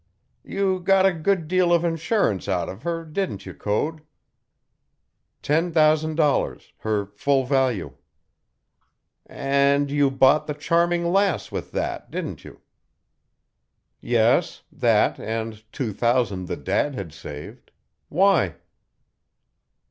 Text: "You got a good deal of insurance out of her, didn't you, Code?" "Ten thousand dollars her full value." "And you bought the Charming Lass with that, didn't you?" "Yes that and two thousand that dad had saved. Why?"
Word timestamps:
"You 0.43 0.79
got 0.79 1.05
a 1.05 1.13
good 1.13 1.47
deal 1.47 1.71
of 1.71 1.85
insurance 1.85 2.47
out 2.49 2.69
of 2.69 2.81
her, 2.81 3.05
didn't 3.05 3.45
you, 3.45 3.53
Code?" 3.53 4.01
"Ten 5.43 5.71
thousand 5.71 6.15
dollars 6.15 6.73
her 6.79 7.05
full 7.05 7.45
value." 7.45 7.93
"And 9.27 9.91
you 9.91 10.09
bought 10.09 10.47
the 10.47 10.55
Charming 10.55 11.11
Lass 11.11 11.51
with 11.51 11.71
that, 11.73 12.09
didn't 12.09 12.43
you?" 12.43 12.61
"Yes 13.99 14.63
that 14.71 15.19
and 15.19 15.63
two 15.71 15.93
thousand 15.93 16.47
that 16.47 16.63
dad 16.63 16.95
had 16.95 17.13
saved. 17.13 17.69
Why?" 18.09 18.55